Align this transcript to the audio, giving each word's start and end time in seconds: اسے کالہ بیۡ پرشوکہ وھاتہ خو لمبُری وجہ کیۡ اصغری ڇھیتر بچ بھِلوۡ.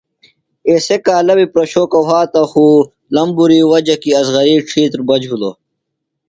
اسے 0.69 0.95
کالہ 1.05 1.33
بیۡ 1.37 1.51
پرشوکہ 1.53 1.99
وھاتہ 2.07 2.41
خو 2.51 2.65
لمبُری 3.15 3.59
وجہ 3.71 3.95
کیۡ 4.01 4.15
اصغری 4.19 4.55
ڇھیتر 4.67 5.01
بچ 5.07 5.23
بھِلوۡ. 5.29 5.55